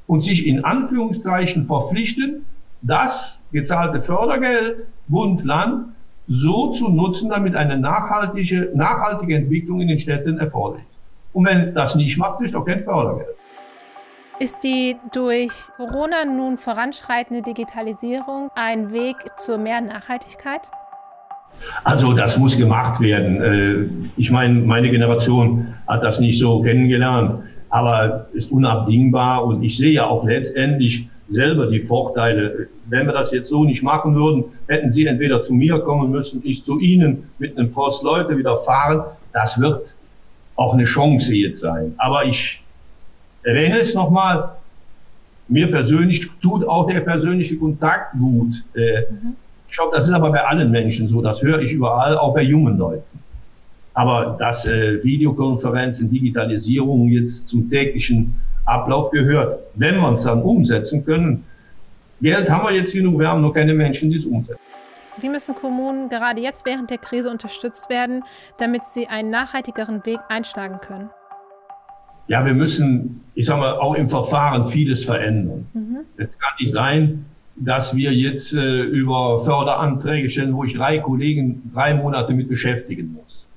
und 0.07 0.21
sich 0.21 0.47
in 0.47 0.63
Anführungszeichen 0.63 1.65
verpflichten, 1.65 2.45
das 2.81 3.41
gezahlte 3.51 4.01
Fördergeld, 4.01 4.87
Bund, 5.09 5.43
Land, 5.43 5.87
so 6.29 6.71
zu 6.71 6.87
nutzen, 6.87 7.29
damit 7.29 7.57
eine 7.57 7.77
nachhaltige, 7.77 8.71
nachhaltige 8.73 9.35
Entwicklung 9.35 9.81
in 9.81 9.89
den 9.89 9.99
Städten 9.99 10.37
erforderlich 10.37 10.85
ist. 10.89 10.99
Und 11.33 11.45
wenn 11.45 11.73
das 11.73 11.95
nicht 11.95 12.17
macht, 12.17 12.39
ist 12.39 12.55
doch 12.55 12.63
kein 12.63 12.85
Fördergeld. 12.85 13.35
Ist 14.39 14.63
die 14.63 14.95
durch 15.11 15.51
Corona 15.75 16.23
nun 16.23 16.57
voranschreitende 16.57 17.41
Digitalisierung 17.41 18.49
ein 18.55 18.93
Weg 18.93 19.17
zu 19.37 19.57
mehr 19.57 19.81
Nachhaltigkeit? 19.81 20.61
Also 21.83 22.13
das 22.13 22.37
muss 22.37 22.57
gemacht 22.57 22.99
werden. 22.99 23.41
Äh, 23.41 24.09
ich 24.17 24.31
meine, 24.31 24.55
meine 24.61 24.89
Generation 24.89 25.67
hat 25.87 26.03
das 26.03 26.19
nicht 26.19 26.39
so 26.39 26.61
kennengelernt, 26.61 27.43
aber 27.69 28.27
ist 28.33 28.51
unabdingbar 28.51 29.45
und 29.45 29.63
ich 29.63 29.77
sehe 29.77 29.91
ja 29.91 30.05
auch 30.05 30.25
letztendlich 30.25 31.07
selber 31.29 31.67
die 31.67 31.81
Vorteile. 31.81 32.67
Wenn 32.85 33.05
wir 33.05 33.13
das 33.13 33.31
jetzt 33.31 33.49
so 33.49 33.63
nicht 33.63 33.83
machen 33.83 34.15
würden, 34.15 34.45
hätten 34.67 34.89
Sie 34.89 35.05
entweder 35.05 35.43
zu 35.43 35.53
mir 35.53 35.79
kommen 35.79 36.11
müssen, 36.11 36.41
ich 36.43 36.63
zu 36.63 36.79
Ihnen 36.79 37.29
mit 37.37 37.57
einem 37.57 37.71
Post 37.71 38.03
Leute 38.03 38.37
wieder 38.37 38.57
fahren. 38.57 39.03
Das 39.33 39.59
wird 39.59 39.95
auch 40.55 40.73
eine 40.73 40.85
Chance 40.85 41.35
jetzt 41.35 41.61
sein. 41.61 41.93
Aber 41.97 42.25
ich 42.25 42.61
erwähne 43.43 43.79
es 43.79 43.93
nochmal, 43.93 44.53
mir 45.47 45.69
persönlich 45.69 46.29
tut 46.41 46.67
auch 46.67 46.87
der 46.87 47.01
persönliche 47.01 47.57
Kontakt 47.57 48.13
gut. 48.17 48.63
Äh, 48.73 49.01
mhm. 49.11 49.35
Ich 49.69 49.75
glaube, 49.75 49.95
das 49.95 50.05
ist 50.05 50.13
aber 50.13 50.31
bei 50.31 50.43
allen 50.43 50.71
Menschen 50.71 51.07
so. 51.07 51.21
Das 51.21 51.41
höre 51.41 51.59
ich 51.59 51.71
überall, 51.71 52.17
auch 52.17 52.33
bei 52.33 52.41
jungen 52.41 52.77
Leuten. 52.77 53.19
Aber 53.93 54.37
dass 54.39 54.65
äh, 54.65 55.03
Videokonferenzen, 55.03 56.09
Digitalisierung 56.09 57.07
jetzt 57.09 57.47
zum 57.47 57.69
täglichen 57.69 58.35
Ablauf 58.65 59.11
gehört, 59.11 59.59
wenn 59.75 59.97
man 59.97 60.15
es 60.15 60.23
dann 60.23 60.41
umsetzen 60.41 61.05
können. 61.05 61.45
Geld 62.21 62.49
haben 62.49 62.65
wir 62.65 62.75
jetzt 62.75 62.93
genug, 62.93 63.19
wir 63.19 63.27
haben 63.27 63.41
noch 63.41 63.53
keine 63.53 63.73
Menschen, 63.73 64.09
die 64.09 64.17
es 64.17 64.25
umsetzen. 64.25 64.59
Wie 65.19 65.29
müssen 65.29 65.55
Kommunen 65.55 66.09
gerade 66.09 66.41
jetzt 66.41 66.65
während 66.65 66.89
der 66.91 66.99
Krise 66.99 67.31
unterstützt 67.31 67.89
werden, 67.89 68.23
damit 68.59 68.85
sie 68.85 69.07
einen 69.07 69.31
nachhaltigeren 69.31 70.05
Weg 70.05 70.19
einschlagen 70.29 70.79
können? 70.79 71.09
Ja, 72.27 72.45
wir 72.45 72.53
müssen, 72.53 73.23
ich 73.33 73.45
sage 73.45 73.61
mal, 73.61 73.79
auch 73.79 73.95
im 73.95 74.09
Verfahren 74.09 74.67
vieles 74.67 75.05
verändern. 75.05 75.65
Mhm. 75.73 75.99
Es 76.17 76.37
kann 76.37 76.51
nicht 76.59 76.73
sein, 76.73 77.25
dass 77.59 77.95
wir 77.95 78.13
jetzt 78.13 78.53
äh, 78.53 78.81
über 78.83 79.43
Förderanträge 79.43 80.29
stellen, 80.29 80.55
wo 80.55 80.63
ich 80.63 80.75
drei 80.75 80.99
Kollegen 80.99 81.71
drei 81.73 81.95
Monate 81.95 82.33
mit 82.33 82.49
beschäftigen 82.49 83.13
muss. 83.13 83.47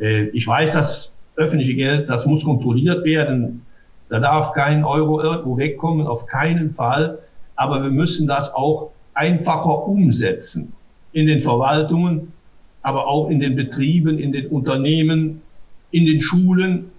Äh, 0.00 0.28
ich 0.28 0.46
weiß, 0.46 0.72
das 0.72 1.12
öffentliche 1.36 1.74
Geld, 1.74 2.08
das 2.08 2.24
muss 2.24 2.44
kontrolliert 2.44 3.04
werden. 3.04 3.62
Da 4.08 4.20
darf 4.20 4.52
kein 4.52 4.84
Euro 4.84 5.20
irgendwo 5.20 5.58
wegkommen, 5.58 6.06
auf 6.06 6.26
keinen 6.26 6.70
Fall. 6.70 7.18
Aber 7.56 7.82
wir 7.82 7.90
müssen 7.90 8.26
das 8.26 8.52
auch 8.54 8.90
einfacher 9.14 9.86
umsetzen 9.86 10.72
in 11.12 11.26
den 11.26 11.42
Verwaltungen, 11.42 12.32
aber 12.82 13.06
auch 13.06 13.28
in 13.28 13.40
den 13.40 13.56
Betrieben, 13.56 14.18
in 14.18 14.32
den 14.32 14.46
Unternehmen, 14.46 15.42
in 15.90 16.06
den 16.06 16.20
Schulen 16.20 16.90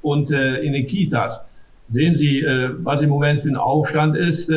und 0.00 0.30
äh, 0.30 0.58
in 0.58 0.72
den 0.72 0.86
Kitas. 0.86 1.40
Sehen 1.88 2.14
Sie, 2.16 2.40
äh, 2.40 2.70
was 2.78 3.02
im 3.02 3.10
Moment 3.10 3.42
für 3.42 3.48
ein 3.48 3.56
Aufstand 3.56 4.16
ist. 4.16 4.50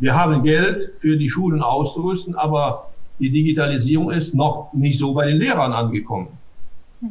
Wir 0.00 0.16
haben 0.16 0.42
Geld 0.42 0.92
für 0.98 1.16
die 1.16 1.28
Schulen 1.28 1.62
auszurüsten, 1.62 2.34
aber 2.34 2.90
die 3.18 3.30
Digitalisierung 3.30 4.10
ist 4.10 4.34
noch 4.34 4.72
nicht 4.72 4.98
so 4.98 5.12
bei 5.12 5.26
den 5.26 5.36
Lehrern 5.36 5.72
angekommen. 5.72 6.28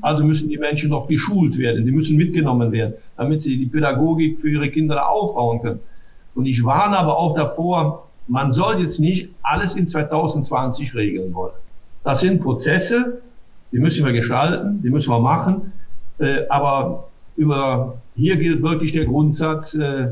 Also 0.02 0.24
müssen 0.24 0.50
die 0.50 0.58
Menschen 0.58 0.90
noch 0.90 1.08
geschult 1.08 1.58
werden, 1.58 1.86
die 1.86 1.92
müssen 1.92 2.18
mitgenommen 2.18 2.72
werden, 2.72 2.96
damit 3.16 3.44
sie 3.44 3.58
die 3.58 3.68
Pädagogik 3.68 4.40
für 4.40 4.50
ihre 4.50 4.70
Kinder 4.70 5.08
aufbauen 5.08 5.62
können. 5.62 5.80
Und 6.34 6.48
ich 6.48 6.64
warne 6.64 6.98
aber 6.98 7.18
auch 7.18 7.36
davor, 7.36 8.08
man 8.28 8.52
soll 8.52 8.82
jetzt 8.82 9.00
nicht 9.00 9.30
alles 9.42 9.76
in 9.76 9.88
2020 9.88 10.94
regeln 10.96 11.34
wollen. 11.34 11.54
Das 12.04 12.22
sind 12.22 12.42
Prozesse, 12.42 13.22
die 13.72 13.80
müssen 13.80 14.06
wir 14.06 14.14
gestalten, 14.14 14.82
die 14.84 14.90
müssen 14.90 15.12
wir 15.12 15.20
machen. 15.20 15.74
Äh, 16.20 16.48
aber 16.50 17.10
über, 17.36 17.98
hier 18.16 18.38
gilt 18.38 18.62
wirklich 18.62 18.94
der 18.94 19.06
Grundsatz 19.06 19.74
äh, 19.76 20.10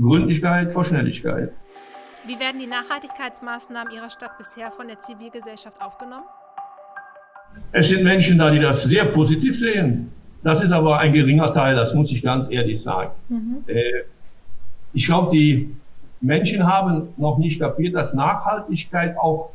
Gründlichkeit 0.00 0.72
vor 0.72 0.84
Schnelligkeit. 0.84 1.50
Wie 2.26 2.38
werden 2.40 2.60
die 2.60 2.66
Nachhaltigkeitsmaßnahmen 2.66 3.92
Ihrer 3.92 4.10
Stadt 4.10 4.36
bisher 4.36 4.70
von 4.70 4.88
der 4.88 4.98
Zivilgesellschaft 4.98 5.80
aufgenommen? 5.80 6.24
Es 7.72 7.88
sind 7.88 8.04
Menschen 8.04 8.38
da, 8.38 8.50
die 8.50 8.58
das 8.58 8.82
sehr 8.82 9.04
positiv 9.06 9.58
sehen. 9.58 10.12
Das 10.42 10.62
ist 10.62 10.72
aber 10.72 10.98
ein 10.98 11.12
geringer 11.12 11.52
Teil, 11.54 11.76
das 11.76 11.94
muss 11.94 12.12
ich 12.12 12.22
ganz 12.22 12.50
ehrlich 12.50 12.82
sagen. 12.82 13.10
Mhm. 13.28 13.64
Äh, 13.66 14.02
ich 14.92 15.06
glaube, 15.06 15.36
die 15.36 15.74
Menschen 16.20 16.66
haben 16.66 17.08
noch 17.16 17.38
nicht 17.38 17.60
kapiert, 17.60 17.94
dass 17.94 18.14
Nachhaltigkeit 18.14 19.16
auch 19.18 19.50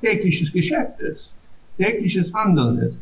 tägliches 0.00 0.52
Geschäft 0.52 1.00
ist, 1.00 1.34
tägliches 1.76 2.32
Handeln 2.32 2.78
ist. 2.78 3.00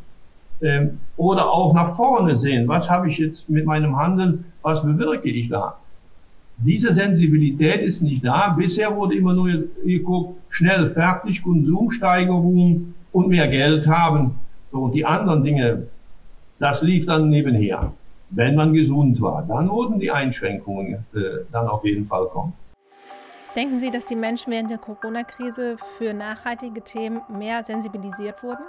Ähm, 0.62 1.00
oder 1.16 1.50
auch 1.50 1.75
nach 1.75 1.97
vorne 1.97 2.35
sehen, 2.35 2.66
was 2.66 2.88
habe 2.88 3.09
ich 3.11 3.18
jetzt 3.18 3.49
mit 3.49 3.66
meinem 3.66 3.97
Handeln, 3.97 4.47
was 4.62 4.83
bewirke 4.83 5.28
ich 5.28 5.49
da? 5.49 5.76
Diese 6.58 6.92
Sensibilität 6.92 7.82
ist 7.82 8.02
nicht 8.02 8.25
da. 8.25 8.48
Bisher 8.48 8.96
wurde 8.96 9.14
immer 9.14 9.34
nur 9.34 9.64
geguckt, 9.84 10.40
schnell 10.48 10.90
fertig, 10.90 11.42
Konsumsteigerung, 11.42 12.94
und 13.16 13.28
mehr 13.28 13.48
Geld 13.48 13.86
haben. 13.86 14.38
So, 14.70 14.78
und 14.84 14.92
die 14.92 15.06
anderen 15.06 15.42
Dinge, 15.42 15.86
das 16.58 16.82
lief 16.82 17.06
dann 17.06 17.30
nebenher. 17.30 17.92
Wenn 18.28 18.54
man 18.54 18.75
gesund 18.75 19.20
war, 19.22 19.42
dann 19.48 19.70
wurden 19.70 19.98
die 19.98 20.10
Einschränkungen 20.10 21.06
äh, 21.14 21.44
dann 21.50 21.66
auf 21.66 21.84
jeden 21.84 22.04
Fall 22.04 22.26
kommen. 22.26 22.52
Denken 23.54 23.80
Sie, 23.80 23.90
dass 23.90 24.04
die 24.04 24.16
Menschen 24.16 24.52
während 24.52 24.70
der 24.70 24.76
Corona-Krise 24.78 25.76
für 25.96 26.12
nachhaltige 26.12 26.82
Themen 26.82 27.22
mehr 27.38 27.64
sensibilisiert 27.64 28.42
wurden? 28.42 28.64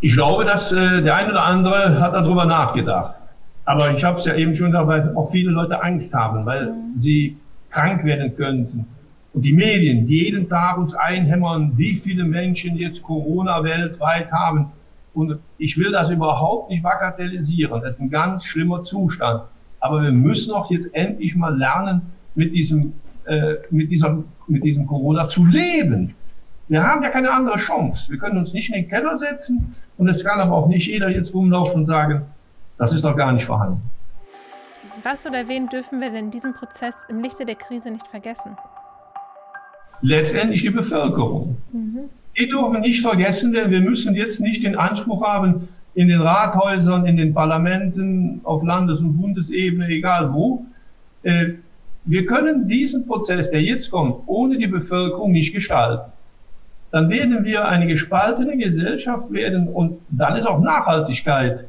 Ich 0.00 0.14
glaube, 0.14 0.44
dass 0.44 0.70
äh, 0.70 1.02
der 1.02 1.16
eine 1.16 1.30
oder 1.32 1.42
andere 1.42 2.00
hat 2.00 2.14
darüber 2.14 2.44
nachgedacht. 2.44 3.16
Aber 3.64 3.96
ich 3.96 4.04
habe 4.04 4.18
es 4.18 4.26
ja 4.26 4.34
eben 4.34 4.54
schon 4.54 4.72
gesagt, 4.72 4.88
weil 4.88 5.16
auch 5.16 5.30
viele 5.30 5.50
Leute 5.50 5.82
Angst 5.82 6.12
haben, 6.12 6.44
weil 6.44 6.72
mhm. 6.72 6.98
sie 6.98 7.36
krank 7.70 8.04
werden 8.04 8.36
könnten. 8.36 8.86
Und 9.32 9.42
die 9.42 9.52
Medien, 9.52 10.06
die 10.06 10.24
jeden 10.24 10.48
Tag 10.48 10.78
uns 10.78 10.94
einhämmern, 10.94 11.72
wie 11.76 11.94
viele 11.94 12.24
Menschen 12.24 12.76
jetzt 12.76 13.02
Corona 13.02 13.64
weltweit 13.64 14.30
haben. 14.30 14.70
Und 15.12 15.38
ich 15.58 15.76
will 15.76 15.90
das 15.90 16.10
überhaupt 16.10 16.70
nicht 16.70 16.82
bagatellisieren. 16.82 17.82
Das 17.82 17.94
ist 17.94 18.00
ein 18.00 18.10
ganz 18.10 18.44
schlimmer 18.44 18.84
Zustand. 18.84 19.42
Aber 19.80 20.02
wir 20.02 20.12
müssen 20.12 20.52
auch 20.52 20.70
jetzt 20.70 20.88
endlich 20.94 21.34
mal 21.34 21.56
lernen, 21.56 22.02
mit 22.34 22.54
diesem, 22.54 22.94
äh, 23.24 23.54
mit 23.70 23.90
diesem, 23.90 24.24
mit 24.46 24.64
diesem 24.64 24.86
Corona 24.86 25.28
zu 25.28 25.44
leben. 25.44 26.14
Wir 26.68 26.82
haben 26.82 27.02
ja 27.02 27.10
keine 27.10 27.30
andere 27.30 27.58
Chance. 27.58 28.10
Wir 28.10 28.18
können 28.18 28.38
uns 28.38 28.52
nicht 28.52 28.70
in 28.70 28.82
den 28.82 28.88
Keller 28.88 29.16
setzen 29.16 29.72
und 29.98 30.08
es 30.08 30.24
kann 30.24 30.40
aber 30.40 30.52
auch 30.52 30.68
nicht 30.68 30.86
jeder 30.86 31.10
jetzt 31.10 31.34
rumlaufen 31.34 31.80
und 31.80 31.86
sagen, 31.86 32.22
das 32.78 32.92
ist 32.92 33.04
doch 33.04 33.16
gar 33.16 33.32
nicht 33.32 33.44
vorhanden. 33.44 33.82
Was 35.02 35.26
oder 35.26 35.48
wen 35.48 35.68
dürfen 35.68 36.00
wir 36.00 36.10
denn 36.10 36.26
in 36.26 36.30
diesem 36.30 36.54
Prozess 36.54 37.04
im 37.08 37.20
Lichte 37.20 37.44
der 37.44 37.56
Krise 37.56 37.90
nicht 37.90 38.06
vergessen? 38.06 38.56
letztendlich 40.04 40.62
die 40.62 40.70
Bevölkerung. 40.70 41.56
Mhm. 41.72 42.10
Die 42.38 42.48
dürfen 42.48 42.80
nicht 42.80 43.00
vergessen, 43.00 43.52
denn 43.52 43.70
wir 43.70 43.80
müssen 43.80 44.14
jetzt 44.14 44.40
nicht 44.40 44.62
den 44.62 44.76
Anspruch 44.76 45.22
haben, 45.22 45.68
in 45.94 46.08
den 46.08 46.20
Rathäusern, 46.20 47.06
in 47.06 47.16
den 47.16 47.32
Parlamenten, 47.32 48.40
auf 48.42 48.62
Landes- 48.64 49.00
und 49.00 49.16
Bundesebene, 49.16 49.88
egal 49.88 50.32
wo, 50.34 50.66
äh, 51.22 51.50
wir 52.04 52.26
können 52.26 52.68
diesen 52.68 53.06
Prozess, 53.06 53.50
der 53.50 53.62
jetzt 53.62 53.90
kommt, 53.90 54.16
ohne 54.26 54.58
die 54.58 54.66
Bevölkerung 54.66 55.32
nicht 55.32 55.54
gestalten. 55.54 56.12
Dann 56.90 57.08
werden 57.08 57.44
wir 57.44 57.66
eine 57.66 57.86
gespaltene 57.86 58.58
Gesellschaft 58.58 59.32
werden 59.32 59.68
und 59.68 60.00
dann 60.10 60.36
ist 60.36 60.46
auch 60.46 60.60
Nachhaltigkeit 60.60 61.64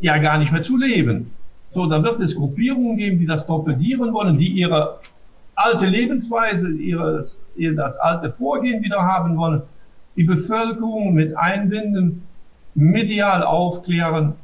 ja 0.00 0.18
gar 0.18 0.38
nicht 0.38 0.52
mehr 0.52 0.62
zu 0.62 0.76
leben. 0.76 1.32
So, 1.72 1.86
dann 1.86 2.02
wird 2.02 2.20
es 2.20 2.34
Gruppierungen 2.34 2.96
geben, 2.96 3.18
die 3.18 3.26
das 3.26 3.46
torpedieren 3.46 4.12
wollen, 4.12 4.38
die 4.38 4.48
ihre 4.48 4.98
alte 5.54 5.86
Lebensweise, 5.86 6.70
ihres, 6.70 7.38
ihr 7.56 7.76
das 7.76 7.96
alte 7.96 8.32
Vorgehen 8.32 8.82
wieder 8.82 9.02
haben 9.02 9.36
wollen, 9.36 9.62
die 10.16 10.24
Bevölkerung 10.24 11.14
mit 11.14 11.36
einbinden, 11.36 12.26
medial 12.74 13.42
aufklären. 13.42 14.34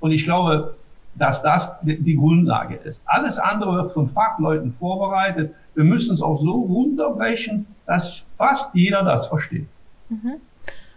Und 0.00 0.12
ich 0.12 0.24
glaube, 0.24 0.74
dass 1.16 1.42
das 1.42 1.72
die 1.82 2.16
Grundlage 2.16 2.76
ist. 2.76 3.02
Alles 3.06 3.38
andere 3.38 3.74
wird 3.74 3.92
von 3.92 4.10
Fachleuten 4.10 4.74
vorbereitet. 4.78 5.54
Wir 5.74 5.84
müssen 5.84 6.14
es 6.14 6.22
auch 6.22 6.40
so 6.40 6.52
runterbrechen, 6.52 7.66
dass 7.86 8.24
fast 8.36 8.74
jeder 8.74 9.02
das 9.02 9.26
versteht. 9.28 9.66
Mhm. 10.08 10.34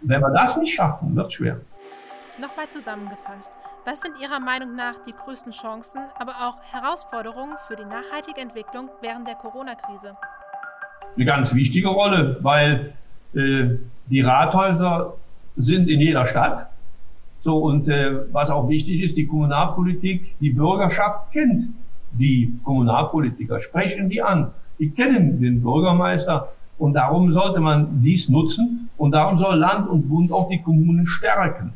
Wenn 0.00 0.20
wir 0.20 0.30
das 0.30 0.56
nicht 0.56 0.74
schaffen, 0.74 1.14
wird 1.14 1.28
es 1.28 1.34
schwer. 1.34 1.60
Nochmal 2.40 2.68
zusammengefasst, 2.68 3.52
was 3.88 4.02
sind 4.02 4.20
Ihrer 4.20 4.38
Meinung 4.38 4.76
nach 4.76 4.96
die 5.06 5.14
größten 5.14 5.50
Chancen, 5.50 6.00
aber 6.18 6.32
auch 6.46 6.56
Herausforderungen 6.72 7.56
für 7.66 7.74
die 7.74 7.86
nachhaltige 7.86 8.38
Entwicklung 8.38 8.90
während 9.00 9.26
der 9.26 9.34
Corona-Krise? 9.36 10.14
Eine 11.16 11.24
ganz 11.24 11.54
wichtige 11.54 11.88
Rolle, 11.88 12.36
weil 12.42 12.92
äh, 13.34 13.78
die 14.10 14.20
Rathäuser 14.20 15.14
sind 15.56 15.88
in 15.88 16.02
jeder 16.02 16.26
Stadt. 16.26 16.68
So, 17.42 17.56
und 17.56 17.88
äh, 17.88 18.30
was 18.30 18.50
auch 18.50 18.68
wichtig 18.68 19.00
ist, 19.00 19.16
die 19.16 19.26
Kommunalpolitik, 19.26 20.38
die 20.38 20.50
Bürgerschaft 20.50 21.32
kennt 21.32 21.70
die 22.12 22.52
Kommunalpolitiker, 22.64 23.58
sprechen 23.58 24.10
die 24.10 24.20
an. 24.20 24.50
Die 24.78 24.90
kennen 24.90 25.40
den 25.40 25.62
Bürgermeister 25.62 26.52
und 26.76 26.92
darum 26.92 27.32
sollte 27.32 27.60
man 27.60 28.02
dies 28.02 28.28
nutzen 28.28 28.90
und 28.98 29.12
darum 29.12 29.38
soll 29.38 29.56
Land 29.56 29.88
und 29.88 30.10
Bund 30.10 30.30
auch 30.30 30.50
die 30.50 30.60
Kommunen 30.60 31.06
stärken. 31.06 31.72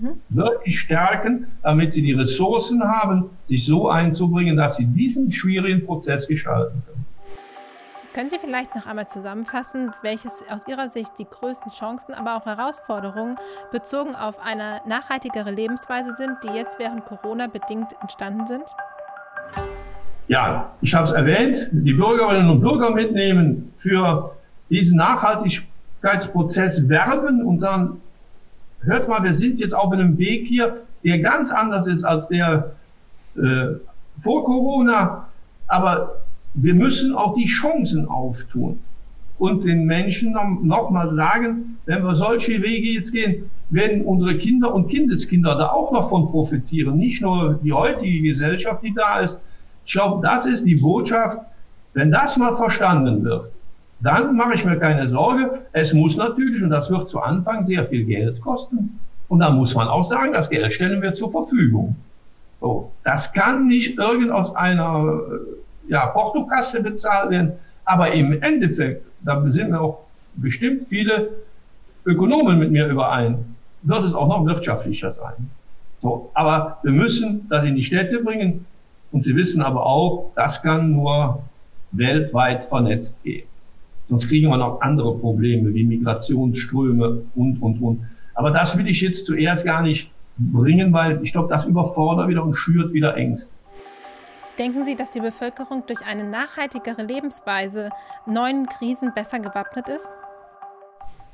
Mhm. 0.00 0.20
Wirklich 0.30 0.80
stärken, 0.80 1.46
damit 1.62 1.92
sie 1.92 2.02
die 2.02 2.12
Ressourcen 2.12 2.82
haben, 2.82 3.30
sich 3.48 3.64
so 3.64 3.88
einzubringen, 3.88 4.56
dass 4.56 4.76
sie 4.76 4.86
diesen 4.86 5.30
schwierigen 5.30 5.84
Prozess 5.84 6.26
gestalten 6.26 6.82
können. 6.86 7.02
Können 8.14 8.28
Sie 8.28 8.38
vielleicht 8.38 8.74
noch 8.74 8.86
einmal 8.86 9.08
zusammenfassen, 9.08 9.90
welches 10.02 10.44
aus 10.50 10.68
Ihrer 10.68 10.90
Sicht 10.90 11.12
die 11.18 11.24
größten 11.24 11.72
Chancen, 11.72 12.12
aber 12.12 12.36
auch 12.36 12.44
Herausforderungen 12.44 13.36
bezogen 13.70 14.14
auf 14.14 14.38
eine 14.38 14.82
nachhaltigere 14.86 15.50
Lebensweise 15.50 16.14
sind, 16.14 16.36
die 16.44 16.54
jetzt 16.54 16.78
während 16.78 17.06
Corona 17.06 17.46
bedingt 17.46 17.94
entstanden 18.02 18.46
sind? 18.46 18.64
Ja, 20.28 20.72
ich 20.82 20.92
habe 20.94 21.06
es 21.06 21.12
erwähnt, 21.12 21.68
die 21.72 21.94
Bürgerinnen 21.94 22.50
und 22.50 22.60
Bürger 22.60 22.90
mitnehmen, 22.90 23.72
für 23.78 24.36
diesen 24.68 24.98
Nachhaltigkeitsprozess 24.98 26.90
werben 26.90 27.42
und 27.46 27.60
sagen, 27.60 28.02
hört 28.84 29.08
mal, 29.08 29.22
wir 29.22 29.34
sind 29.34 29.60
jetzt 29.60 29.74
auf 29.74 29.92
einem 29.92 30.18
Weg 30.18 30.46
hier, 30.46 30.82
der 31.04 31.18
ganz 31.18 31.50
anders 31.50 31.86
ist 31.86 32.04
als 32.04 32.28
der 32.28 32.72
äh, 33.36 33.76
vor 34.22 34.44
Corona, 34.44 35.28
aber 35.66 36.22
wir 36.54 36.74
müssen 36.74 37.14
auch 37.14 37.34
die 37.34 37.46
Chancen 37.46 38.06
auftun 38.06 38.78
und 39.38 39.64
den 39.64 39.86
Menschen 39.86 40.36
noch, 40.62 40.90
mal 40.90 41.14
sagen, 41.14 41.78
wenn 41.86 42.04
wir 42.04 42.14
solche 42.14 42.62
Wege 42.62 42.90
jetzt 42.90 43.12
gehen, 43.12 43.50
werden 43.70 44.04
unsere 44.04 44.36
Kinder 44.36 44.72
und 44.74 44.88
Kindeskinder 44.88 45.56
da 45.56 45.70
auch 45.70 45.92
noch 45.92 46.10
von 46.10 46.30
profitieren. 46.30 46.96
Nicht 46.96 47.22
nur 47.22 47.58
die 47.62 47.72
heutige 47.72 48.22
Gesellschaft, 48.22 48.84
die 48.84 48.94
da 48.94 49.20
ist. 49.20 49.40
Ich 49.84 49.92
glaube, 49.92 50.24
das 50.24 50.46
ist 50.46 50.64
die 50.64 50.76
Botschaft. 50.76 51.38
Wenn 51.94 52.12
das 52.12 52.36
mal 52.36 52.56
verstanden 52.56 53.24
wird, 53.24 53.50
dann 54.02 54.36
mache 54.36 54.54
ich 54.54 54.64
mir 54.64 54.78
keine 54.78 55.08
Sorge. 55.08 55.60
Es 55.72 55.92
muss 55.92 56.16
natürlich, 56.16 56.62
und 56.62 56.70
das 56.70 56.90
wird 56.90 57.08
zu 57.08 57.20
Anfang 57.20 57.62
sehr 57.64 57.86
viel 57.86 58.04
Geld 58.04 58.40
kosten. 58.40 58.98
Und 59.28 59.38
dann 59.38 59.56
muss 59.56 59.74
man 59.74 59.88
auch 59.88 60.04
sagen, 60.04 60.32
das 60.32 60.50
Geld 60.50 60.72
stellen 60.72 61.00
wir 61.00 61.14
zur 61.14 61.30
Verfügung. 61.30 61.94
So, 62.60 62.90
das 63.04 63.32
kann 63.32 63.68
nicht 63.68 63.98
irgend 63.98 64.30
aus 64.30 64.54
einer 64.56 65.20
ja, 65.88 66.06
Portokasse 66.06 66.82
bezahlt 66.82 67.30
werden. 67.30 67.52
Aber 67.84 68.12
im 68.12 68.42
Endeffekt, 68.42 69.04
da 69.22 69.42
sind 69.48 69.74
auch 69.74 70.00
bestimmt 70.34 70.82
viele 70.88 71.30
Ökonomen 72.04 72.58
mit 72.58 72.72
mir 72.72 72.88
überein, 72.88 73.56
wird 73.82 74.04
es 74.04 74.14
auch 74.14 74.28
noch 74.28 74.44
wirtschaftlicher 74.44 75.12
sein. 75.12 75.50
So, 76.00 76.30
aber 76.34 76.78
wir 76.82 76.92
müssen 76.92 77.46
das 77.48 77.64
in 77.64 77.76
die 77.76 77.82
Städte 77.82 78.22
bringen. 78.22 78.66
Und 79.12 79.22
Sie 79.24 79.36
wissen 79.36 79.62
aber 79.62 79.86
auch, 79.86 80.32
das 80.34 80.62
kann 80.62 80.92
nur 80.92 81.42
weltweit 81.92 82.64
vernetzt 82.64 83.22
gehen. 83.22 83.46
Sonst 84.12 84.28
kriegen 84.28 84.50
wir 84.50 84.58
noch 84.58 84.82
andere 84.82 85.16
Probleme 85.16 85.72
wie 85.72 85.84
Migrationsströme 85.84 87.22
und, 87.34 87.62
und, 87.62 87.80
und. 87.80 88.06
Aber 88.34 88.50
das 88.50 88.76
will 88.76 88.86
ich 88.86 89.00
jetzt 89.00 89.24
zuerst 89.24 89.64
gar 89.64 89.80
nicht 89.80 90.10
bringen, 90.36 90.92
weil 90.92 91.18
ich 91.22 91.32
glaube, 91.32 91.48
das 91.48 91.64
überfordert 91.64 92.28
wieder 92.28 92.44
und 92.44 92.54
schürt 92.54 92.92
wieder 92.92 93.16
Ängste. 93.16 93.54
Denken 94.58 94.84
Sie, 94.84 94.96
dass 94.96 95.12
die 95.12 95.20
Bevölkerung 95.20 95.84
durch 95.86 96.04
eine 96.06 96.24
nachhaltigere 96.24 97.02
Lebensweise 97.02 97.88
neuen 98.26 98.66
Krisen 98.66 99.14
besser 99.14 99.38
gewappnet 99.38 99.88
ist? 99.88 100.10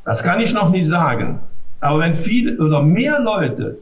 Das 0.05 0.23
kann 0.23 0.39
ich 0.39 0.55
noch 0.55 0.71
nicht 0.71 0.87
sagen. 0.87 1.41
Aber 1.81 1.99
wenn 1.99 2.15
viele 2.15 2.65
oder 2.65 2.81
mehr 2.81 3.19
Leute 3.19 3.79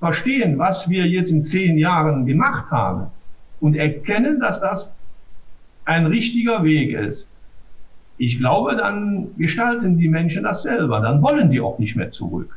verstehen, 0.00 0.58
was 0.58 0.88
wir 0.88 1.06
jetzt 1.06 1.30
in 1.30 1.44
zehn 1.44 1.78
Jahren 1.78 2.26
gemacht 2.26 2.68
haben 2.72 3.12
und 3.60 3.76
erkennen, 3.76 4.40
dass 4.40 4.60
das 4.60 4.92
ein 5.84 6.06
richtiger 6.06 6.64
Weg 6.64 6.94
ist, 6.94 7.28
ich 8.18 8.38
glaube, 8.38 8.76
dann 8.76 9.36
gestalten 9.36 9.98
die 9.98 10.08
Menschen 10.08 10.44
das 10.44 10.62
selber. 10.62 11.00
Dann 11.00 11.22
wollen 11.22 11.50
die 11.50 11.60
auch 11.60 11.78
nicht 11.78 11.96
mehr 11.96 12.10
zurück. 12.10 12.56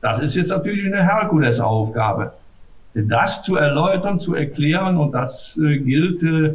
Das 0.00 0.20
ist 0.20 0.34
jetzt 0.34 0.50
natürlich 0.50 0.86
eine 0.86 1.02
Herkulesaufgabe 1.02 2.32
das 3.04 3.42
zu 3.42 3.56
erläutern, 3.56 4.18
zu 4.18 4.34
erklären. 4.34 4.96
Und 4.96 5.12
das 5.12 5.58
äh, 5.58 5.78
gilt 5.78 6.22
äh, 6.22 6.54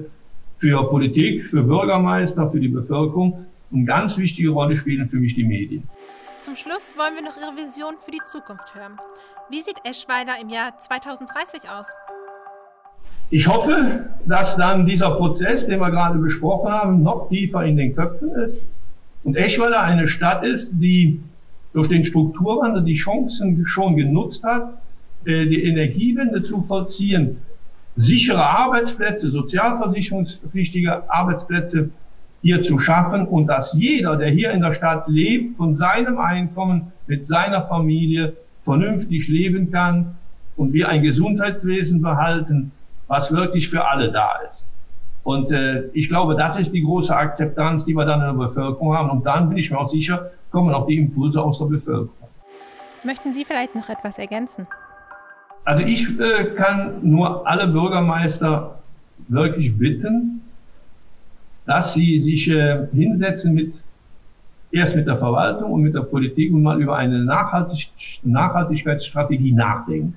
für 0.57 0.89
Politik, 0.89 1.45
für 1.45 1.63
Bürgermeister, 1.63 2.49
für 2.49 2.59
die 2.59 2.67
Bevölkerung. 2.67 3.45
Eine 3.71 3.85
ganz 3.85 4.17
wichtige 4.17 4.49
Rolle 4.49 4.75
spielen 4.75 5.07
für 5.07 5.17
mich 5.17 5.35
die 5.35 5.43
Medien. 5.43 5.83
Zum 6.39 6.55
Schluss 6.55 6.95
wollen 6.97 7.15
wir 7.15 7.21
noch 7.21 7.37
Ihre 7.37 7.55
Vision 7.55 7.95
für 8.03 8.11
die 8.11 8.21
Zukunft 8.23 8.73
hören. 8.73 8.99
Wie 9.49 9.61
sieht 9.61 9.75
Eschweiler 9.83 10.39
im 10.41 10.49
Jahr 10.49 10.77
2030 10.77 11.69
aus? 11.69 11.91
Ich 13.33 13.47
hoffe, 13.47 14.07
dass 14.25 14.57
dann 14.57 14.85
dieser 14.85 15.11
Prozess, 15.11 15.65
den 15.65 15.79
wir 15.79 15.89
gerade 15.89 16.19
besprochen 16.19 16.69
haben, 16.69 17.01
noch 17.01 17.29
tiefer 17.29 17.63
in 17.63 17.77
den 17.77 17.95
Köpfen 17.95 18.29
ist 18.31 18.67
und 19.23 19.37
Eschweiler 19.37 19.81
eine 19.81 20.09
Stadt 20.09 20.43
ist, 20.43 20.73
die 20.73 21.21
durch 21.71 21.87
den 21.87 22.03
Strukturwandel 22.03 22.83
die 22.83 22.95
Chancen 22.95 23.65
schon 23.65 23.95
genutzt 23.95 24.43
hat, 24.43 24.73
äh, 25.23 25.45
die 25.45 25.63
Energiewende 25.63 26.43
zu 26.43 26.61
vollziehen, 26.63 27.37
sichere 27.95 28.45
Arbeitsplätze, 28.45 29.31
sozialversicherungspflichtige 29.31 31.09
Arbeitsplätze 31.09 31.89
hier 32.41 32.63
zu 32.63 32.79
schaffen 32.79 33.25
und 33.25 33.47
dass 33.47 33.71
jeder, 33.71 34.17
der 34.17 34.31
hier 34.31 34.51
in 34.51 34.59
der 34.59 34.73
Stadt 34.73 35.07
lebt, 35.07 35.55
von 35.55 35.73
seinem 35.73 36.17
Einkommen 36.17 36.91
mit 37.07 37.25
seiner 37.25 37.61
Familie 37.61 38.33
vernünftig 38.65 39.29
leben 39.29 39.71
kann 39.71 40.15
und 40.57 40.73
wir 40.73 40.89
ein 40.89 41.01
Gesundheitswesen 41.01 42.01
behalten, 42.01 42.73
was 43.11 43.29
wirklich 43.33 43.69
für 43.69 43.85
alle 43.85 44.09
da 44.09 44.39
ist. 44.49 44.65
Und 45.23 45.51
äh, 45.51 45.89
ich 45.91 46.07
glaube, 46.07 46.33
das 46.37 46.57
ist 46.57 46.71
die 46.71 46.81
große 46.81 47.13
Akzeptanz, 47.13 47.83
die 47.83 47.93
wir 47.93 48.05
dann 48.05 48.21
in 48.21 48.37
der 48.37 48.45
Bevölkerung 48.47 48.95
haben. 48.95 49.09
Und 49.09 49.25
dann 49.25 49.49
bin 49.49 49.57
ich 49.57 49.69
mir 49.69 49.77
auch 49.77 49.87
sicher, 49.87 50.31
kommen 50.49 50.73
auch 50.73 50.87
die 50.87 50.95
Impulse 50.95 51.43
aus 51.43 51.59
der 51.59 51.65
Bevölkerung. 51.65 52.29
Möchten 53.03 53.33
Sie 53.33 53.43
vielleicht 53.43 53.75
noch 53.75 53.89
etwas 53.89 54.17
ergänzen? 54.17 54.65
Also 55.65 55.83
ich 55.83 56.07
äh, 56.21 56.55
kann 56.55 56.99
nur 57.01 57.45
alle 57.45 57.67
Bürgermeister 57.67 58.79
wirklich 59.27 59.77
bitten, 59.77 60.41
dass 61.65 61.93
sie 61.93 62.17
sich 62.17 62.49
äh, 62.49 62.87
hinsetzen 62.93 63.53
mit 63.53 63.73
erst 64.71 64.95
mit 64.95 65.05
der 65.05 65.17
Verwaltung 65.17 65.73
und 65.73 65.81
mit 65.81 65.95
der 65.95 66.01
Politik 66.01 66.53
und 66.53 66.63
mal 66.63 66.81
über 66.81 66.95
eine 66.95 67.19
Nachhaltig 67.19 67.89
Nachhaltigkeitsstrategie 68.23 69.51
nachdenken 69.51 70.15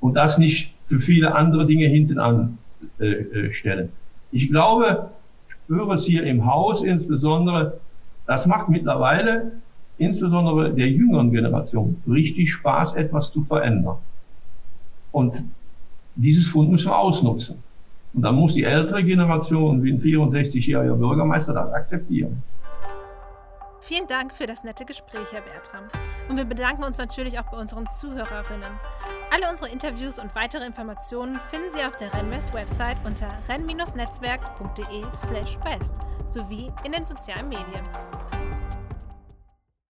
und 0.00 0.14
das 0.14 0.36
nicht 0.36 0.74
für 0.92 0.98
viele 0.98 1.34
andere 1.34 1.64
Dinge 1.64 1.86
hinten 1.86 2.18
an 2.18 2.58
äh, 3.00 3.06
äh. 3.06 3.88
Ich 4.30 4.50
glaube, 4.50 5.08
ich 5.48 5.74
höre 5.74 5.92
es 5.92 6.04
hier 6.04 6.24
im 6.24 6.44
Haus 6.44 6.82
insbesondere, 6.82 7.80
das 8.26 8.44
macht 8.44 8.68
mittlerweile 8.68 9.52
insbesondere 9.96 10.74
der 10.74 10.90
jüngeren 10.90 11.30
Generation 11.30 11.96
richtig 12.06 12.52
Spaß, 12.52 12.94
etwas 12.96 13.32
zu 13.32 13.42
verändern. 13.42 13.96
Und 15.12 15.42
dieses 16.14 16.48
Fund 16.48 16.70
müssen 16.70 16.88
wir 16.88 16.98
ausnutzen. 16.98 17.56
Und 18.12 18.20
dann 18.20 18.34
muss 18.34 18.52
die 18.52 18.64
ältere 18.64 19.02
Generation, 19.02 19.82
wie 19.82 19.92
ein 19.92 20.00
64-jähriger 20.00 20.96
Bürgermeister, 20.96 21.54
das 21.54 21.72
akzeptieren. 21.72 22.42
Vielen 23.82 24.06
Dank 24.06 24.32
für 24.32 24.46
das 24.46 24.62
nette 24.62 24.84
Gespräch, 24.84 25.32
Herr 25.32 25.40
Bertram. 25.40 25.88
Und 26.28 26.36
wir 26.36 26.44
bedanken 26.44 26.84
uns 26.84 26.98
natürlich 26.98 27.40
auch 27.40 27.50
bei 27.50 27.58
unseren 27.58 27.90
Zuhörerinnen. 27.90 28.78
Alle 29.32 29.50
unsere 29.50 29.70
Interviews 29.70 30.20
und 30.20 30.36
weitere 30.36 30.64
Informationen 30.64 31.40
finden 31.50 31.68
Sie 31.68 31.82
auf 31.82 31.96
der 31.96 32.14
Rennwest-Website 32.14 32.98
unter 33.04 33.26
renn-netzwerk.de/west 33.48 35.96
sowie 36.28 36.72
in 36.84 36.92
den 36.92 37.04
sozialen 37.04 37.48
Medien. 37.48 37.82